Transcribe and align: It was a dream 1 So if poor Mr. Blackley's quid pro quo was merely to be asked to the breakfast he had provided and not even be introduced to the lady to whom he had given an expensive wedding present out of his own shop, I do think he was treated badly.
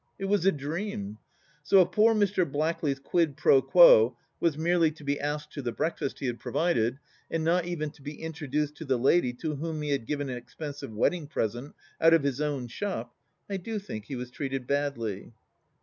It 0.17 0.25
was 0.25 0.47
a 0.47 0.51
dream 0.51 1.05
1 1.09 1.17
So 1.61 1.81
if 1.81 1.91
poor 1.91 2.15
Mr. 2.15 2.43
Blackley's 2.43 2.97
quid 2.97 3.37
pro 3.37 3.61
quo 3.61 4.17
was 4.39 4.57
merely 4.57 4.89
to 4.89 5.03
be 5.03 5.19
asked 5.19 5.51
to 5.53 5.61
the 5.61 5.71
breakfast 5.71 6.17
he 6.17 6.25
had 6.25 6.39
provided 6.39 6.97
and 7.29 7.43
not 7.43 7.65
even 7.67 7.91
be 8.01 8.15
introduced 8.19 8.73
to 8.77 8.85
the 8.85 8.97
lady 8.97 9.31
to 9.33 9.57
whom 9.57 9.79
he 9.83 9.91
had 9.91 10.07
given 10.07 10.27
an 10.31 10.37
expensive 10.37 10.91
wedding 10.91 11.27
present 11.27 11.75
out 12.01 12.15
of 12.15 12.23
his 12.23 12.41
own 12.41 12.67
shop, 12.67 13.13
I 13.47 13.57
do 13.57 13.77
think 13.77 14.05
he 14.05 14.15
was 14.15 14.31
treated 14.31 14.65
badly. 14.65 15.33